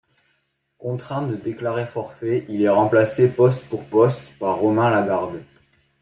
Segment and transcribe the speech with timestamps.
[0.79, 5.43] Contraint de déclarer forfait, il est remplacé poste pour poste par Romain Lagarde.